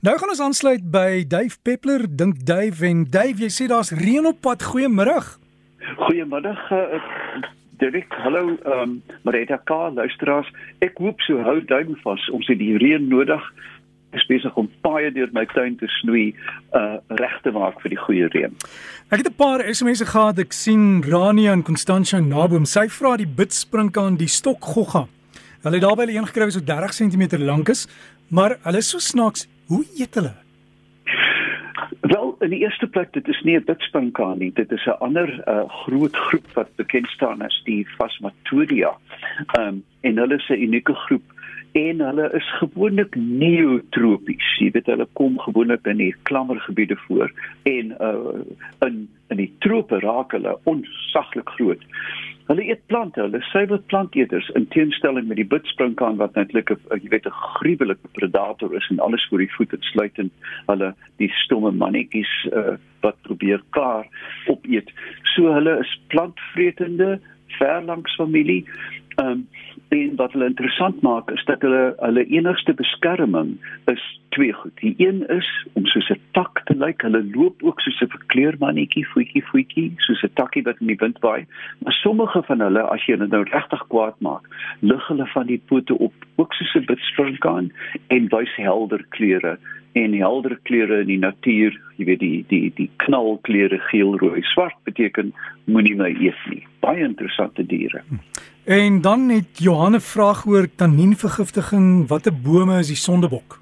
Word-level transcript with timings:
Nou 0.00 0.14
gaan 0.18 0.30
ons 0.32 0.40
aansluit 0.40 0.84
by 0.88 1.26
Dave 1.28 1.58
Peppler, 1.60 2.06
dink 2.08 2.38
Dave 2.48 2.86
en 2.88 3.02
Dave, 3.12 3.42
jy 3.42 3.50
sê 3.52 3.66
daar's 3.68 3.90
reën 3.92 4.24
op 4.24 4.38
pad. 4.40 4.62
Goeiemiddag. 4.64 5.26
Goeiemiddag. 5.98 6.62
Uh, 6.72 7.02
Dirk, 7.82 8.14
hallo, 8.24 8.54
ehm 8.64 8.80
um, 8.80 8.94
Marita 9.28 9.58
K, 9.68 9.76
luisteraars. 9.92 10.48
Ek 10.80 10.96
hoop 11.04 11.20
so 11.26 11.44
hou 11.44 11.58
duim 11.68 11.92
vas. 12.00 12.24
Ons 12.32 12.48
het 12.48 12.56
die 12.62 12.78
reën 12.80 13.04
nodig. 13.12 13.44
Ek 14.16 14.24
besig 14.32 14.56
om 14.56 14.70
paaie 14.80 15.12
deur 15.12 15.28
my 15.36 15.44
tuin 15.52 15.76
te 15.76 15.92
snoei, 15.98 16.30
uh 16.72 16.96
reg 17.20 17.36
te 17.44 17.52
maak 17.52 17.84
vir 17.84 17.92
die 17.92 18.00
goeie 18.06 18.32
reën. 18.32 18.56
Ek 19.12 19.20
het 19.20 19.28
'n 19.28 19.36
paar 19.36 19.60
SMS'e 19.68 20.08
gehad. 20.08 20.40
Ek 20.40 20.56
sien 20.56 21.04
Rania 21.04 21.52
en 21.52 21.62
Constantia 21.62 22.24
Naboom. 22.24 22.64
Sy 22.64 22.88
vra 22.88 23.18
die 23.20 23.28
bidsprinkaan 23.28 24.16
die 24.16 24.32
stokgogga. 24.32 25.08
Hulle 25.60 25.76
het 25.76 25.84
daarbey 25.84 26.08
een 26.08 26.26
gekry 26.26 26.48
wat 26.48 26.56
so 26.56 26.64
30 26.64 26.90
cm 26.96 27.44
lank 27.44 27.68
is, 27.68 27.86
maar 28.30 28.56
hulle 28.64 28.78
is 28.78 28.88
so 28.88 28.98
snaaks 28.98 29.46
Hoe 29.70 29.84
eet 29.96 30.14
hulle? 30.14 30.32
Wel, 32.00 32.36
in 32.40 32.50
die 32.50 32.58
eerste 32.58 32.86
plek, 32.86 33.12
dit 33.12 33.28
is 33.28 33.40
nie 33.46 33.54
'n 33.56 33.64
bitspankaan 33.64 34.38
nie. 34.38 34.52
Dit 34.52 34.72
is 34.72 34.86
'n 34.86 34.98
ander 35.06 35.28
uh, 35.48 35.68
groot 35.68 36.16
groep 36.16 36.48
wat 36.54 36.74
bekend 36.76 37.06
staan 37.06 37.42
as 37.42 37.60
die 37.64 37.86
Phasmatodea. 37.96 38.96
Ehm 39.58 39.66
um, 39.66 39.84
en 40.00 40.16
hulle 40.16 40.34
is 40.34 40.48
'n 40.48 40.62
unieke 40.62 40.94
groep 40.94 41.22
en 41.72 42.00
hulle 42.00 42.30
is 42.32 42.48
gewoonlik 42.58 43.14
neotropies. 43.14 44.58
Jy 44.58 44.70
weet 44.70 44.86
hulle 44.86 45.06
kom 45.12 45.38
gewoonlik 45.38 45.86
in 45.86 45.96
die 45.96 46.14
klammergebiede 46.22 46.96
voor 47.06 47.32
en 47.62 47.94
uh, 48.00 48.42
in 48.86 49.08
in 49.28 49.36
die 49.36 49.52
trope 49.58 49.98
raak 49.98 50.32
hulle 50.32 50.58
onsaglik 50.64 51.48
groot. 51.48 51.82
Hulle 52.50 52.64
eet 52.66 52.80
plante, 52.90 53.20
hulle 53.22 53.38
suiwer 53.46 53.78
planteters 53.92 54.48
in 54.58 54.64
teenstelling 54.74 55.28
met 55.30 55.38
die 55.38 55.46
bidsprinkaan 55.46 56.16
wat 56.18 56.34
eintlik 56.40 56.72
'n 56.74 56.98
jy 56.98 57.10
weet 57.12 57.26
'n 57.30 57.42
gruwelike 57.54 58.08
predator 58.18 58.74
is 58.74 58.88
en 58.90 58.98
alles 58.98 59.26
voor 59.30 59.38
die 59.38 59.52
voet 59.54 59.72
insluitend 59.72 60.32
hulle 60.66 60.88
die 61.22 61.30
stomme 61.44 61.70
mannetjies 61.70 62.32
uh, 62.50 62.74
wat 63.06 63.22
probeer 63.22 63.62
klaar 63.70 64.06
opeet. 64.46 64.90
So 65.34 65.52
hulle 65.54 65.78
is 65.78 66.00
plantvretende 66.08 67.20
verlangs 67.60 68.14
familie. 68.18 68.64
Ehm 69.22 69.30
um, 69.30 69.48
en 69.90 70.16
wat 70.16 70.32
hulle 70.32 70.46
interessant 70.46 71.00
maak 71.02 71.30
is 71.34 71.42
dat 71.48 71.64
hulle 71.66 71.94
hulle 71.98 72.22
enigste 72.30 72.74
beskerming 72.78 73.56
is 73.90 74.02
twee 74.34 74.52
goed. 74.54 74.74
Die 74.78 74.94
een 75.02 75.24
is 75.34 75.48
om 75.72 75.86
soos 75.86 76.10
'n 76.14 76.20
tak 76.38 76.62
te 76.64 76.76
lyk. 76.78 77.02
Hulle 77.02 77.24
loop 77.34 77.62
ook 77.62 77.80
soos 77.80 78.00
'n 78.00 78.14
verkleurmannetjie, 78.14 79.06
voetjie 79.08 79.44
voetjie, 79.50 79.92
soos 79.96 80.22
'n 80.22 80.34
takkie 80.34 80.62
wat 80.62 80.80
in 80.80 80.86
die 80.86 81.00
wind 81.02 81.18
waai. 81.18 81.46
Maar 81.78 81.92
sommige 81.92 82.42
van 82.42 82.60
hulle, 82.60 82.82
as 82.82 83.04
jy 83.06 83.16
dit 83.16 83.30
nou 83.30 83.42
regtig 83.42 83.86
kwaad 83.88 84.20
maak, 84.20 84.44
lig 84.80 85.08
hulle 85.08 85.26
van 85.26 85.46
die 85.46 85.62
pote 85.66 85.98
op, 85.98 86.14
ook 86.36 86.54
soos 86.54 86.74
'n 86.74 86.84
bitsprinkaan 86.84 87.72
en 88.06 88.28
wys 88.28 88.54
helder 88.56 89.04
kleure 89.08 89.58
en 89.92 90.12
helder 90.12 90.58
kleure 90.62 91.00
in 91.00 91.06
die 91.06 91.18
natuur, 91.18 91.80
jy 91.96 92.04
weet 92.04 92.20
die 92.20 92.44
die 92.48 92.72
die 92.74 92.90
knalkleure 92.96 93.78
geel, 93.78 94.18
rooi, 94.18 94.42
swart 94.42 94.78
beteken 94.84 95.32
moenie 95.64 95.96
my 95.96 96.14
eet 96.20 96.46
nie. 96.50 96.69
Baie 96.90 97.04
interessante 97.06 97.62
diere. 97.66 98.02
En 98.64 99.00
dan 99.00 99.28
het 99.28 99.58
Johanne 99.62 100.00
vraag 100.00 100.46
oor 100.46 100.66
taninvergiftiging, 100.74 102.08
watter 102.08 102.34
bome 102.34 102.78
is 102.82 102.90
die 102.90 102.98
sondebok? 102.98 103.58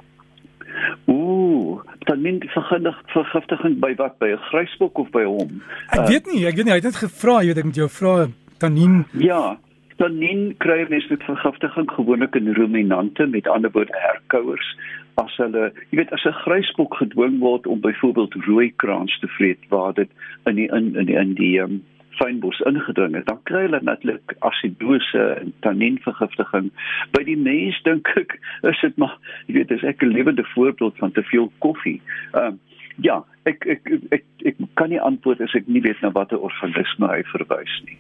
Ooh, 1.13 1.83
taninvergiftiging 2.09 3.79
by 3.85 3.93
wat 4.01 4.17
by 4.19 4.33
'n 4.33 4.45
grysbok 4.49 4.99
of 4.99 5.11
by 5.11 5.25
hom? 5.25 5.61
Ek 5.93 5.99
uh, 5.99 6.07
weet 6.09 6.33
nie, 6.33 6.47
ek 6.47 6.57
weet 6.57 6.65
nie, 6.65 6.73
hy 6.73 6.81
het 6.81 6.89
dit 6.89 7.03
gevra, 7.05 7.41
jy 7.43 7.53
weet 7.53 7.61
ek 7.65 7.69
met 7.71 7.81
jou 7.83 7.89
vra 7.89 8.15
tanin. 8.59 9.05
Ja, 9.13 9.59
tanin 10.01 10.55
kry 10.65 10.87
mense 10.89 11.11
met 11.11 11.29
vergiftiging 11.29 11.91
gewoonlik 11.91 12.35
in 12.35 12.53
ruminante, 12.57 13.27
met 13.27 13.49
ander 13.49 13.71
woorde 13.77 13.93
herkouers 13.93 14.73
as 15.21 15.37
hulle, 15.37 15.69
jy 15.91 16.01
weet 16.01 16.13
as 16.17 16.25
'n 16.25 16.41
grysbok 16.45 16.95
gedwing 16.97 17.39
word 17.45 17.67
om 17.67 17.81
byvoorbeeld 17.81 18.35
rooi 18.49 18.73
kraans 18.77 19.19
te 19.21 19.29
vreet 19.37 19.63
waar 19.69 19.93
dit 19.95 20.11
in 20.47 20.55
die 20.55 20.69
in 20.73 20.97
in 20.97 21.07
die 21.07 21.17
in 21.17 21.35
die 21.35 21.61
um, 21.61 21.83
fynbos 22.19 22.61
ingedring 22.71 23.15
het, 23.15 23.27
dan 23.27 23.41
kry 23.51 23.65
hulle 23.67 23.81
natuurlik 23.83 24.35
asidose 24.47 25.25
en 25.41 25.53
taninvergiftiging. 25.67 26.71
By 27.17 27.25
die 27.25 27.39
mens 27.39 27.79
dink 27.87 28.09
ek 28.19 28.39
is 28.63 28.81
dit 28.83 28.97
maar 28.97 29.17
jy 29.47 29.61
weet 29.61 29.69
dis 29.69 29.85
ek 29.85 30.03
'n 30.03 30.15
lewende 30.15 30.45
voorbeeld 30.55 30.99
van 30.99 31.13
te 31.13 31.23
veel 31.23 31.53
koffie. 31.59 32.01
Ehm 32.33 32.47
um, 32.47 32.59
ja, 33.03 33.25
ek 33.47 33.67
ek, 33.67 33.87
ek 33.87 34.03
ek 34.17 34.25
ek 34.51 34.61
kan 34.79 34.91
nie 34.91 35.01
antwoord 35.01 35.41
as 35.45 35.55
ek 35.59 35.69
nie 35.71 35.83
weet 35.85 36.01
na 36.03 36.11
watter 36.15 36.41
organisme 36.43 37.09
hy 37.11 37.23
verwys 37.31 37.75
nie. 37.87 37.99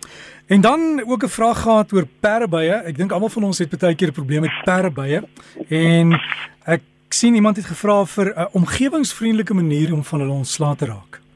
En 0.49 0.61
dan 0.61 1.03
ook 1.07 1.25
'n 1.25 1.37
vraag 1.39 1.63
gehad 1.63 1.93
oor 1.93 2.07
perdebye. 2.21 2.83
Ek 2.91 2.97
dink 2.97 3.13
almal 3.13 3.29
van 3.29 3.45
ons 3.45 3.59
het 3.59 3.79
baie 3.79 3.95
keer 3.95 4.09
'n 4.09 4.21
probleem 4.21 4.41
met 4.41 4.63
perdebye 4.65 5.23
en 5.69 6.21
ek 6.67 6.83
sien 7.09 7.35
iemand 7.35 7.57
het 7.57 7.67
gevra 7.67 8.05
vir 8.05 8.35
'n 8.35 8.49
omgewingsvriendelike 8.53 9.55
manier 9.55 9.93
om 9.93 10.05
van 10.05 10.21
hulle 10.21 10.33
ontslae 10.33 10.77
te 10.77 10.87
raak. 10.87 11.28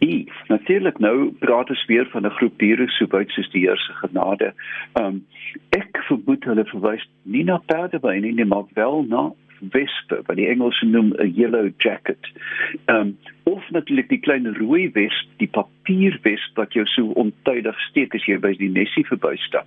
I, 0.00 0.24
natuurlik 0.48 0.98
nou 0.98 1.32
praat 1.42 1.70
ons 1.70 1.84
weer 1.86 2.08
van 2.12 2.26
'n 2.26 2.36
groep 2.38 2.58
diere 2.58 2.88
so 2.88 3.06
buite 3.06 3.32
soos 3.32 3.50
die 3.50 3.66
Here 3.66 3.76
se 3.76 3.92
genade. 3.92 4.52
Um 5.00 5.26
ek 5.76 5.98
vermoed 6.08 6.44
hulle 6.44 6.64
verwys 6.64 7.04
nie 7.22 7.44
na 7.44 7.58
perde 7.58 8.00
by 8.00 8.18
nie, 8.18 8.32
nie 8.32 8.44
maar 8.44 8.64
wel 8.74 9.04
na 9.08 9.30
wespe 9.60 10.22
wat 10.26 10.36
die 10.36 10.48
Engelse 10.48 10.86
noem 10.86 11.12
'n 11.12 11.34
yellow 11.34 11.68
jacket. 11.78 12.32
Um 12.86 13.18
of 13.44 13.70
natuurlik 13.70 14.08
die 14.08 14.20
klein 14.20 14.54
rooi 14.56 14.90
wesp, 14.92 15.28
die 15.36 15.48
papierwesp 15.48 16.56
wat 16.56 16.72
jou 16.72 16.86
so 16.86 17.06
ontydig 17.06 17.80
steek 17.90 18.14
as 18.14 18.24
jy 18.24 18.38
by 18.38 18.54
die 18.56 18.70
nesie 18.72 19.04
verbystap. 19.06 19.66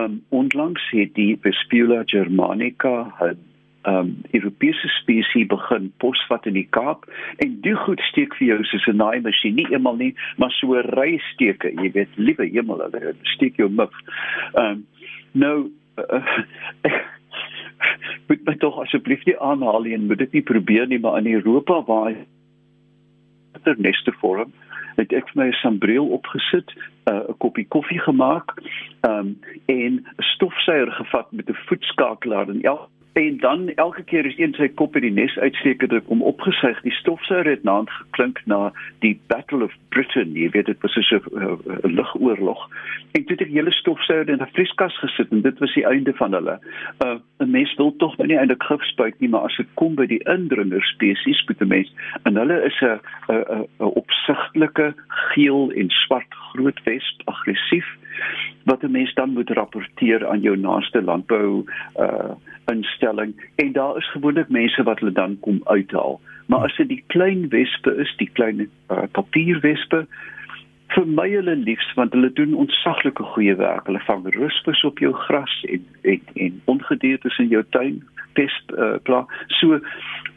Um 0.00 0.22
onlangs 0.28 0.90
het 0.90 1.14
die 1.14 1.38
Vespula 1.40 2.02
germanica 2.06 3.14
'n 3.20 3.38
um 3.84 4.22
Europese 4.30 4.88
spesies 4.88 5.46
begin 5.48 5.92
posvat 5.98 6.46
in 6.46 6.54
die 6.54 6.66
Kaap 6.70 7.06
en 7.42 7.60
die 7.64 7.74
goed 7.74 8.00
steek 8.10 8.34
vir 8.38 8.46
jou 8.46 8.64
soos 8.64 8.86
'n 8.86 8.96
naaimasjien 8.96 9.54
nie 9.54 9.66
eenmal 9.70 9.96
nie 9.96 10.14
maar 10.36 10.50
so 10.50 10.74
'n 10.74 10.86
ry 10.94 11.18
steke 11.32 11.72
jy 11.74 11.92
weet 11.92 12.08
liewe 12.16 12.46
hemel 12.46 12.78
hulle 12.78 13.14
steek 13.34 13.56
jou 13.56 13.68
mif 13.68 13.90
um 14.54 14.86
nou 15.32 15.70
uh, 15.98 16.38
moet 18.28 18.44
my 18.46 18.54
tog 18.54 18.78
asseblief 18.78 19.24
nie 19.26 19.38
aanhaal 19.38 19.84
en 19.86 20.06
moet 20.06 20.18
dit 20.18 20.32
nie 20.32 20.42
probeer 20.42 20.86
nie 20.86 20.98
maar 20.98 21.18
in 21.18 21.34
Europa 21.34 21.82
waar 21.82 22.14
ter 23.64 23.74
neste 23.78 24.12
vorm 24.12 24.52
het 24.96 25.12
ek 25.12 25.28
vir 25.32 25.42
my 25.42 25.48
'n 25.48 25.60
sambreel 25.62 26.06
opgesit, 26.06 26.72
uh, 27.10 27.14
'n 27.14 27.30
uh, 27.30 27.34
koppie 27.38 27.66
koffie 27.66 28.00
gemaak, 28.00 28.52
um, 29.08 29.38
en 29.66 29.92
'n 29.92 30.06
stofsuier 30.18 30.92
gevat 30.92 31.32
met 31.32 31.48
'n 31.48 31.56
voetskakelaar 31.66 32.48
en 32.48 32.62
elke 32.62 32.88
En 33.12 33.38
dan 33.38 33.68
elke 33.68 34.02
keer 34.02 34.26
as 34.26 34.38
een 34.38 34.54
sy 34.56 34.70
kop 34.72 34.94
uit 34.96 35.04
die 35.04 35.12
nes 35.12 35.34
uitsteek 35.36 35.82
het 35.84 36.06
om 36.14 36.22
opgesuig, 36.24 36.78
die 36.80 36.94
stofsuier 36.96 37.50
het 37.50 37.64
naand 37.68 37.90
geklink 37.92 38.40
na 38.48 38.70
die 39.04 39.18
Battle 39.28 39.66
of 39.66 39.74
Britain. 39.92 40.32
Jy 40.32 40.48
weet 40.54 40.70
dit 40.70 40.80
was 40.80 40.96
so 40.96 41.16
'n 41.16 41.20
uh, 41.36 41.52
uh, 41.52 41.76
lugoorlog. 41.82 42.62
En 43.12 43.24
toe 43.24 43.36
het 43.36 43.44
ek 43.44 43.52
hele 43.52 43.72
stofsuier 43.72 44.28
in 44.28 44.40
'n 44.40 44.54
vrieskas 44.56 44.96
gesit 44.98 45.30
en 45.30 45.42
dit 45.42 45.58
was 45.58 45.74
die 45.74 45.86
einde 45.86 46.14
van 46.14 46.32
hulle. 46.32 46.58
Uh 47.04 47.18
'n 47.38 47.50
mens 47.50 47.74
wil 47.76 47.96
tog 47.96 48.16
nie 48.16 48.38
eintlik 48.38 48.62
gif 48.62 48.82
spuit 48.82 49.20
nie, 49.20 49.28
maar 49.28 49.44
as 49.44 49.56
dit 49.56 49.68
kom 49.74 49.94
by 49.94 50.06
die 50.06 50.24
indringer 50.24 50.82
spesies, 50.82 51.44
moet 51.46 51.60
'n 51.60 51.68
mens 51.68 51.92
en 52.22 52.36
hulle 52.36 52.64
is 52.64 52.80
'n 52.80 53.00
'n 53.28 53.68
opsigtelike 53.78 54.94
geel 55.08 55.72
en 55.72 55.90
swart 55.90 56.34
groot 56.34 56.80
wesp, 56.84 57.20
aggressief 57.24 57.86
wat 58.64 58.82
'n 58.82 58.90
mens 58.90 59.14
dan 59.14 59.30
moet 59.30 59.50
rapporteer 59.50 60.26
aan 60.26 60.40
jou 60.40 60.56
naaste 60.56 61.02
landbou 61.02 61.64
uh 61.96 62.34
instelling 62.64 63.01
en 63.02 63.72
daar 63.72 63.96
is 63.96 64.10
gewoonlik 64.10 64.48
mense 64.48 64.82
wat 64.82 64.98
hulle 64.98 65.12
dan 65.12 65.38
kom 65.40 65.60
uithaal. 65.64 66.20
Maar 66.46 66.64
as 66.68 66.76
dit 66.76 66.88
die 66.88 67.04
klein 67.06 67.48
wespe 67.48 67.94
is, 67.96 68.14
die 68.16 68.30
klein 68.32 68.68
uh, 68.90 69.02
papierwespe, 69.12 70.06
vermy 70.92 71.30
hulle 71.32 71.54
liefs 71.56 71.88
want 71.96 72.12
hulle 72.12 72.32
doen 72.36 72.54
ontsaglike 72.54 73.24
goeie 73.34 73.54
werk. 73.56 73.86
Hulle 73.88 74.02
vang 74.06 74.26
ruspes 74.34 74.84
op 74.84 74.98
jou 74.98 75.12
gras 75.26 75.54
en 75.68 75.86
en, 76.02 76.20
en 76.34 76.60
ongediertes 76.64 77.38
in 77.38 77.48
jou 77.48 77.62
tuin, 77.70 78.02
pest 78.36 78.74
uh, 78.76 78.96
pla. 79.06 79.24
So 79.60 79.80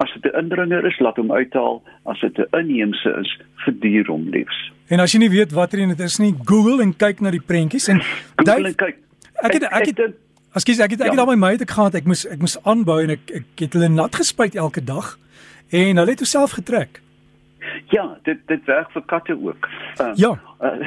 as 0.03 0.13
dit 0.13 0.31
'n 0.31 0.37
indringer 0.39 0.85
is, 0.85 0.99
laat 0.99 1.15
hom 1.15 1.31
uithaal. 1.31 1.81
As 2.03 2.19
dit 2.19 2.37
'n 2.37 2.57
inheemse 2.59 3.17
is, 3.21 3.37
verdier 3.55 4.07
hom 4.07 4.29
liefs. 4.29 4.71
En 4.87 4.99
as 4.99 5.11
jy 5.11 5.19
nie 5.19 5.29
weet 5.29 5.51
watter 5.51 5.79
een 5.79 5.89
dit 5.89 5.99
is 5.99 6.17
nie, 6.19 6.35
Google 6.43 6.81
en 6.81 6.95
kyk 6.95 7.19
na 7.19 7.31
die 7.31 7.41
prentjies 7.41 7.87
en 7.87 8.01
Google 8.35 8.67
en 8.67 8.75
kyk. 8.75 8.97
Ek 9.43 9.53
het 9.53 9.63
ek 9.63 9.85
het 9.85 10.24
Ekskuus, 10.55 10.79
ek 10.79 10.93
het 10.95 11.01
ek 11.01 11.11
het 11.11 11.19
ja. 11.19 11.23
al 11.25 11.33
my 11.33 11.39
meute 11.47 11.65
gehad. 11.67 11.95
Ek 11.99 12.05
moes 12.07 12.23
ek 12.31 12.39
moes 12.39 12.55
aanbou 12.63 13.01
en 13.03 13.17
ek 13.17 13.31
ek 13.41 13.63
het 13.65 13.73
hulle 13.75 13.89
nat 13.91 14.15
gespuit 14.15 14.55
elke 14.55 14.83
dag 14.83 15.17
en 15.75 15.99
hulle 15.99 16.13
het 16.13 16.23
self 16.23 16.55
getrek. 16.55 17.01
Ja, 17.91 18.05
dit 18.23 18.39
dit 18.47 18.63
werk 18.69 18.91
vir 18.93 19.03
katte 19.11 19.35
ook. 19.35 19.67
Um, 19.99 20.13
ja. 20.15 20.31
Uh, 20.63 20.79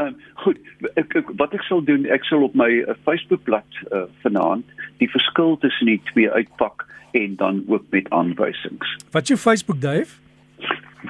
um, 0.00 0.16
goed, 0.44 0.56
ek, 0.94 1.12
ek, 1.20 1.32
wat 1.36 1.52
ek 1.58 1.66
sal 1.68 1.84
doen, 1.84 2.06
ek 2.08 2.24
sal 2.24 2.46
op 2.46 2.56
my 2.56 2.70
uh, 2.80 2.96
Facebookblad 3.04 3.82
uh, 3.90 4.06
vanaand 4.24 4.64
die 5.02 5.10
verskil 5.10 5.58
tussen 5.60 5.92
die 5.92 6.00
twee 6.12 6.30
uitpak 6.30 6.86
en 7.18 7.36
dan 7.36 7.64
ook 7.68 7.84
met 7.92 8.08
aanwysings. 8.14 8.96
Wat 9.12 9.28
jou 9.28 9.36
Facebook 9.38 9.80
Dave? 9.84 10.16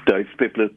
Dave 0.04 0.30
Peppler 0.36 0.70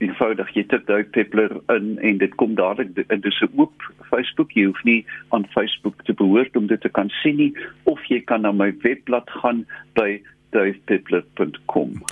eenvoudig 0.00 0.48
jy 0.56 0.64
tik 0.72 0.86
duik 0.86 1.12
Peppler 1.12 1.52
in 1.76 1.98
en 2.00 2.18
dit 2.18 2.34
kom 2.40 2.54
dadelik 2.54 3.06
in 3.08 3.20
dis 3.20 3.40
'n 3.40 3.52
oop 3.56 3.74
Facebook 4.10 4.52
jy 4.52 4.64
hoef 4.66 4.82
nie 4.84 5.04
aan 5.30 5.46
Facebook 5.54 6.02
te 6.04 6.12
behoort 6.12 6.56
om 6.56 6.66
dit 6.66 6.80
te 6.80 6.88
kan 6.88 7.08
sien 7.22 7.36
nie 7.36 7.52
of 7.84 8.00
jy 8.08 8.20
kan 8.20 8.42
na 8.42 8.52
my 8.52 8.72
webblad 8.82 9.30
gaan 9.30 9.66
by 9.94 10.20
www.davepeppler.com. 10.50 12.02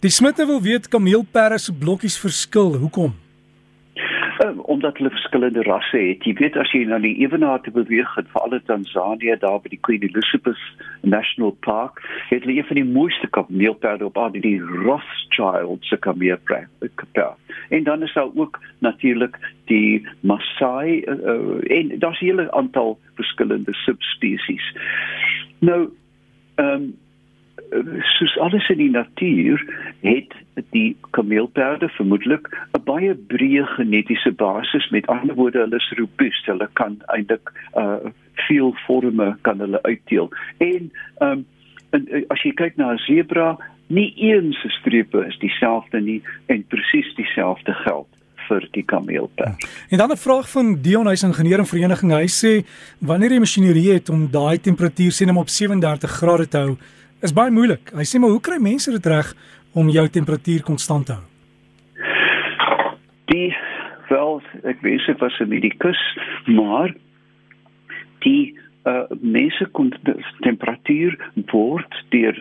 Die 0.00 0.10
smitte 0.10 0.46
wil 0.46 0.62
weet 0.62 0.88
kameelperde 0.88 1.58
se 1.58 1.72
blokkies 1.72 2.18
verskil. 2.18 2.74
Hoekom? 2.82 3.14
Um, 4.42 4.60
omdat 4.60 4.96
hulle 4.96 5.10
verskillende 5.10 5.62
rasse 5.62 5.96
het. 5.96 6.24
Jy 6.24 6.32
weet 6.40 6.56
as 6.58 6.70
jy 6.74 6.80
na 6.88 6.96
die 6.98 7.14
ewenaar 7.22 7.60
te 7.62 7.70
beweeg 7.70 8.14
het, 8.16 8.30
veral 8.32 8.56
in 8.56 8.64
Tansanië 8.66 9.36
daar 9.38 9.60
by 9.62 9.70
die 9.70 9.78
Queen 9.86 10.02
Elizabeth 10.02 10.58
National 11.06 11.52
Park, 11.62 12.00
het 12.30 12.42
hulle 12.42 12.56
een 12.56 12.66
van 12.66 12.80
die 12.80 12.88
mooiste 12.88 13.28
kameelperde 13.30 14.08
op 14.08 14.18
aarde, 14.18 14.40
die 14.42 14.58
Rothschild 14.58 15.86
se 15.86 15.96
kameelperde. 15.96 17.28
En 17.68 17.84
dan 17.84 18.02
is 18.02 18.14
daar 18.14 18.34
ook 18.34 18.58
natuurlik 18.78 19.38
die 19.70 20.08
Maasai 20.20 21.04
uh, 21.06 21.78
en 21.78 21.98
daar's 21.98 22.20
'n 22.20 22.24
hele 22.24 22.50
aantal 22.52 22.98
verskillende 23.14 23.74
subspesies. 23.74 24.74
Nou, 25.58 25.88
ehm 26.54 26.68
um, 26.68 26.94
soos 28.18 28.38
alles 28.38 28.68
in 28.68 28.78
die 28.78 28.90
natuur 28.90 29.62
het 30.00 30.34
die 30.70 30.96
kameelperde 31.10 31.88
vermoedelik 31.88 32.48
'n 32.76 32.84
baie 32.84 33.14
breë 33.14 33.66
genetiese 33.76 34.32
basis. 34.32 34.90
Met 34.90 35.06
ander 35.06 35.34
woorde 35.34 35.58
hulle 35.58 35.76
is 35.76 35.92
robuust. 35.96 36.46
Hulle 36.46 36.68
kan 36.72 37.02
eintlik 37.06 37.52
uh 37.76 37.96
veel 38.48 38.74
forme 38.86 39.36
kan 39.40 39.58
hulle 39.58 39.82
uitdeel 39.82 40.28
en 40.58 40.90
um 41.18 41.44
en 41.90 42.24
as 42.28 42.42
jy 42.42 42.52
kyk 42.52 42.76
na 42.76 42.92
'n 42.92 42.98
zebra 42.98 43.58
nie 43.86 44.12
een 44.16 44.52
se 44.52 44.68
strepe 44.68 45.26
is 45.28 45.38
dieselfde 45.38 46.00
nie 46.00 46.22
en 46.46 46.64
presies 46.68 47.14
dieselfde 47.14 47.72
geld 47.72 48.08
vir 48.48 48.68
die 48.70 48.84
kameelperd. 48.84 49.68
En 49.88 49.98
dan 49.98 50.10
'n 50.10 50.16
vraag 50.16 50.50
van 50.50 50.80
Dion 50.82 51.06
huis 51.06 51.22
ingenieur 51.22 51.58
en 51.58 51.66
vereniging. 51.66 52.12
Hy 52.12 52.28
sê 52.28 52.66
wanneer 52.98 53.30
jy 53.30 53.38
masjinerie 53.38 53.92
het 53.92 54.08
om 54.08 54.30
daai 54.30 54.60
temperatuur 54.60 55.12
sien 55.12 55.30
om 55.30 55.38
op 55.38 55.48
37 55.48 56.10
grade 56.10 56.48
te 56.48 56.58
hou 56.58 56.76
is 57.22 57.34
baie 57.34 57.50
moeilik. 57.54 57.92
Hy 57.94 58.06
sê 58.08 58.20
maar 58.20 58.34
hoe 58.34 58.42
kry 58.42 58.58
mense 58.62 58.90
dit 58.90 59.06
reg 59.06 59.32
om 59.78 59.90
jou 59.92 60.06
temperatuur 60.08 60.64
konstant 60.66 61.06
te 61.06 61.16
hou? 61.16 61.24
Die 63.32 63.54
wel, 64.10 64.42
ek 64.68 64.82
weet 64.84 65.06
dit 65.06 65.20
was 65.22 65.38
'n 65.40 65.48
medikus, 65.48 66.00
maar 66.46 66.94
die 68.26 68.54
uh, 68.84 69.06
mense 69.20 69.66
kon 69.72 69.92
temperatuur 70.40 71.16
word 71.52 72.04
deur 72.10 72.36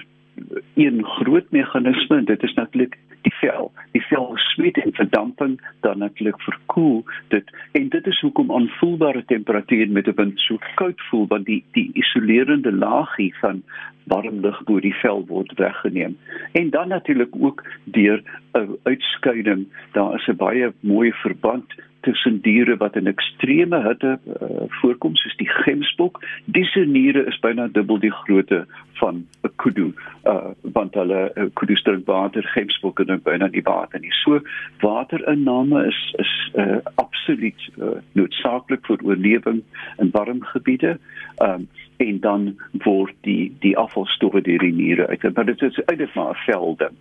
een 0.75 1.05
groot 1.05 1.51
meganisme, 1.51 2.23
dit 2.23 2.43
is 2.43 2.53
natuurlik 2.53 2.97
die 3.21 3.33
vel. 3.39 3.71
Die 3.91 4.01
vel 4.01 4.31
sweet 4.35 4.77
en 4.77 4.93
verdamping 4.93 5.59
dan 5.81 5.97
natuurlik 5.97 6.41
verkoel 6.41 7.03
dit 7.27 7.51
en 7.71 7.89
dit 7.89 8.07
is 8.07 8.19
hoekom 8.19 8.51
aanvoelbare 8.51 9.25
temperatuur 9.25 9.89
met 9.89 10.07
'n 10.07 10.15
wind 10.15 10.39
so 10.39 10.57
koud 10.75 11.01
voel 11.09 11.27
want 11.27 11.45
die 11.45 11.63
die 11.71 11.89
isolerende 11.93 12.71
laagie 12.71 13.33
van 13.39 13.63
warm 14.03 14.39
lug 14.39 14.63
bo 14.63 14.79
die 14.79 14.95
vel 14.95 15.25
word 15.27 15.53
weggeneem. 15.57 16.17
En 16.51 16.69
dan 16.69 16.87
natuurlik 16.87 17.35
ook 17.39 17.63
deur 17.83 18.23
'n 18.53 18.77
uitskeiding, 18.83 19.67
daar 19.91 20.15
is 20.15 20.27
'n 20.27 20.35
baie 20.35 20.73
mooi 20.79 21.11
verband 21.11 21.73
tussen 22.01 22.41
diere 22.41 22.77
wat 22.77 22.95
in 22.95 23.07
ekstreme 23.07 23.81
hitte 23.83 24.17
uh, 24.25 24.63
voorkom 24.81 25.15
soos 25.15 25.35
die 25.37 25.49
gemsbok. 25.49 26.21
Diese 26.45 26.85
niere 26.85 27.25
is 27.29 27.39
byna 27.39 27.67
dubbel 27.67 27.99
die 27.99 28.13
grootte 28.23 28.65
van 28.99 29.25
'n 29.43 29.51
kudu, 29.55 29.93
uh, 30.25 30.51
want 30.61 30.93
hulle 30.93 31.31
uh, 31.35 31.49
kudu 31.53 31.75
drink 31.83 32.05
water, 32.07 32.43
gemsbokke 32.55 33.05
drink 33.05 33.23
byna 33.23 33.47
nie 33.47 33.63
water 33.65 33.99
nie. 33.99 34.13
So 34.23 34.39
waterinname 34.81 35.87
is 35.87 36.01
is 36.19 36.33
uh, 36.55 36.79
absoluut 36.95 37.69
uh, 37.77 37.99
noodsaaklik 38.13 38.85
vir 38.85 38.97
oorlewing 39.03 39.63
in 39.97 40.11
warm 40.11 40.43
gebiede. 40.43 40.97
Um, 41.41 41.67
en 41.97 42.19
dan 42.19 42.59
word 42.71 43.13
die 43.21 43.51
die 43.59 43.77
afvalstowwe 43.77 44.41
deur 44.41 44.59
die 44.59 44.73
niere 44.73 45.07
uit. 45.07 45.33
Maar 45.33 45.45
dit 45.45 45.61
is 45.61 45.79
eintlik 45.85 46.13
maar 46.13 46.33
'n 46.33 46.43
velde. 46.45 46.91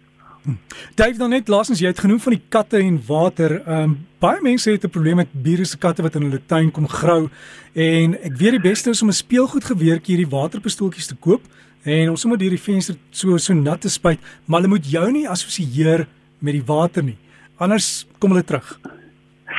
Dave 0.94 1.19
dan 1.19 1.31
net 1.31 1.48
laasens 1.48 1.81
jy 1.81 1.90
het 1.90 2.00
genoem 2.00 2.20
van 2.20 2.32
die 2.32 2.42
katte 2.48 2.78
en 2.78 3.00
water. 3.06 3.60
Ehm 3.60 3.82
um, 3.82 3.98
baie 4.20 4.40
mense 4.42 4.70
het 4.70 4.84
'n 4.84 4.90
probleem 4.90 5.16
met 5.16 5.32
bure 5.32 5.64
se 5.64 5.78
katte 5.78 6.02
wat 6.02 6.14
in 6.14 6.22
hulle 6.22 6.40
tuin 6.46 6.70
kom 6.70 6.88
grou 6.88 7.31
en 7.72 8.14
ek 8.22 8.37
weet 8.37 8.50
die 8.50 8.60
beste 8.60 8.90
is 8.90 9.02
om 9.02 9.08
'n 9.08 9.12
speelgoed 9.12 9.64
geweertjie 9.64 10.16
hierdie 10.16 10.37
waterpistooltjies 10.37 11.06
te 11.06 11.16
koop 11.16 11.40
en 11.84 12.10
om 12.10 12.16
sommer 12.16 12.38
deur 12.38 12.50
die 12.50 12.60
venster 12.60 12.96
so 13.10 13.38
so 13.38 13.54
nat 13.54 13.81
te 13.81 13.88
spuit, 13.88 14.20
maar 14.44 14.60
hulle 14.60 14.76
moet 14.76 14.90
jou 14.90 15.10
nie 15.12 15.28
assosieer 15.28 16.06
met 16.38 16.52
die 16.52 16.64
water 16.66 17.02
nie. 17.02 17.16
Anders 17.56 18.06
kom 18.19 18.31
hulle 18.31 18.44
terug. 18.44 18.81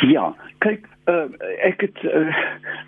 Ja, 0.02 0.36
kyk 0.60 0.91
uh, 1.10 1.26
ek 1.66 1.82
het 1.82 2.04
uh, 2.04 2.30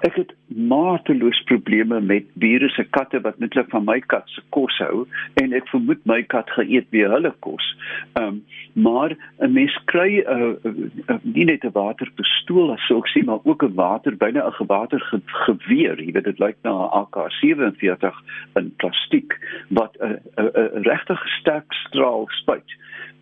ek 0.05 0.15
het 0.15 0.33
mateloos 0.47 1.39
probleme 1.49 1.99
met 2.01 2.25
bure 2.33 2.69
se 2.69 2.83
katte 2.83 3.21
wat 3.21 3.39
netlik 3.41 3.69
van 3.69 3.85
my 3.85 3.99
kat 4.13 4.27
se 4.29 4.41
kos 4.55 4.77
hou 4.83 5.05
en 5.41 5.53
ek 5.53 5.69
vermoed 5.71 6.01
my 6.09 6.21
kat 6.33 6.49
geëet 6.57 6.89
weer 6.93 7.13
hulle 7.13 7.33
kos. 7.45 7.69
Ehm 8.13 8.27
um, 8.27 8.43
maar 8.73 9.13
'n 9.39 9.53
mens 9.53 9.73
kry 9.85 10.21
'n 10.21 10.57
uh, 10.65 10.73
uh, 11.09 11.17
nie 11.21 11.45
net 11.45 11.63
'n 11.63 11.73
waterpistool 11.73 12.71
as 12.73 12.85
sou 12.87 12.97
ek 12.97 13.09
sê 13.13 13.25
maar 13.25 13.41
ook 13.43 13.63
'n 13.63 13.75
water 13.75 14.17
byna 14.17 14.47
'n 14.47 14.59
gewater 14.61 14.99
ge 14.99 15.21
geweer. 15.25 16.01
Jy 16.01 16.11
weet 16.11 16.23
dit 16.23 16.39
lyk 16.39 16.57
na 16.63 16.71
'n 16.71 16.93
AK47 17.01 18.13
in 18.55 18.73
plastiek 18.77 19.39
wat 19.69 19.97
'n 19.99 20.05
uh, 20.05 20.45
uh, 20.45 20.53
uh, 20.53 20.81
regtig 20.81 21.27
sterk 21.39 21.73
straal 21.73 22.27
spuit. 22.29 22.69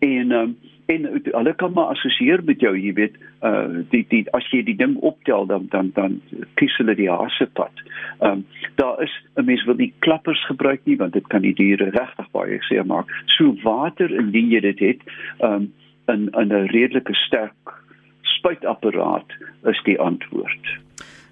En 0.00 0.32
ehm 0.32 0.40
um, 0.40 0.56
en 0.94 1.08
hulle 1.24 1.54
kan 1.60 1.72
maar 1.72 1.92
assosieer 1.94 2.42
met 2.44 2.60
jou 2.60 2.72
jy 2.76 2.92
weet 2.98 3.18
uh 3.48 3.82
die 3.90 4.04
die 4.10 4.22
as 4.38 4.46
jy 4.52 4.62
die 4.66 4.76
ding 4.76 4.96
optel 5.10 5.46
dan 5.50 5.66
dan 5.74 5.90
dan 5.94 6.20
kies 6.60 6.76
hulle 6.80 6.94
die 6.98 7.10
haasepad. 7.10 7.84
Ehm 8.20 8.30
um, 8.30 8.46
daar 8.80 9.02
is 9.02 9.14
'n 9.36 9.44
mens 9.44 9.64
wil 9.64 9.78
nie 9.80 9.92
klappers 9.98 10.44
gebruik 10.46 10.80
nie 10.84 10.96
want 10.96 11.12
dit 11.12 11.26
kan 11.26 11.42
die 11.42 11.54
diere 11.54 11.90
regtig 11.90 12.30
baie 12.30 12.58
seer 12.68 12.86
maak. 12.86 13.06
So 13.26 13.54
water 13.62 14.10
indien 14.10 14.50
jy 14.50 14.60
dit 14.60 14.78
het 14.78 15.00
ehm 15.38 15.54
um, 15.54 16.28
in 16.40 16.52
'n 16.52 16.66
redelike 16.66 17.14
sterk 17.14 17.82
spuitapparaat 18.22 19.30
is 19.64 19.80
die 19.84 19.98
antwoord. 20.00 20.78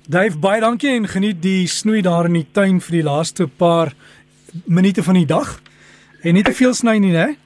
Dave 0.09 0.39
baie 0.39 0.61
dankie 0.61 0.91
en 0.91 1.09
geniet 1.09 1.43
die 1.43 1.67
snoei 1.67 2.01
daar 2.03 2.27
in 2.27 2.39
die 2.39 2.47
tuin 2.53 2.81
vir 2.81 2.97
die 2.97 3.03
laaste 3.07 3.49
paar 3.49 3.93
minute 4.67 5.03
van 5.03 5.15
die 5.15 5.27
dag. 5.27 5.61
En 6.23 6.35
nie 6.35 6.43
te 6.43 6.53
veel 6.53 6.75
sny 6.75 6.99
nie, 6.99 7.13
né? 7.13 7.37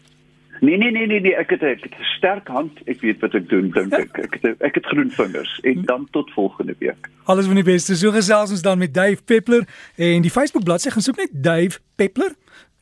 Nee 0.65 0.77
nee 0.79 0.91
nee 0.91 1.07
nee 1.07 1.21
nee 1.21 1.35
ek 1.37 1.51
het 1.51 1.63
ek 1.63 1.83
het 1.83 1.95
'n 1.99 2.05
sterk 2.17 2.49
hand. 2.49 2.73
Ek 2.85 3.01
weet 3.01 3.21
wat 3.21 3.35
ek 3.35 3.49
doen 3.49 3.71
dink 3.71 3.93
ek. 3.93 4.19
Ek 4.19 4.37
het 4.41 4.63
ek 4.63 4.75
het 4.75 4.87
groen 4.87 5.11
vingers 5.11 5.61
en 5.61 5.83
dan 5.85 6.09
tot 6.11 6.31
volgende 6.33 6.75
week. 6.79 7.11
Alles 7.25 7.47
van 7.47 7.55
die 7.55 7.65
beste. 7.65 7.97
So 7.97 8.11
gesels 8.11 8.51
ons 8.51 8.63
dan 8.63 8.79
met 8.79 8.95
Dave 8.95 9.23
Peppler 9.25 9.69
en 9.97 10.23
die 10.23 10.31
Facebook 10.31 10.65
bladsy 10.65 10.91
gaan 10.91 11.03
soek 11.03 11.17
net 11.17 11.31
Dave 11.33 11.79
Peppler 11.97 12.33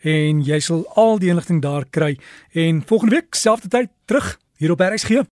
en 0.03 0.43
jy 0.43 0.59
sal 0.61 0.87
al 0.95 1.19
die 1.19 1.29
inligting 1.29 1.63
daar 1.63 1.85
kry 1.91 2.19
en 2.53 2.83
volgende 2.87 3.15
week 3.15 3.35
selfde 3.35 3.69
tyd 3.69 3.89
terug 4.05 4.39
hier 4.57 4.71
op 4.71 4.81
RSG. 4.81 5.23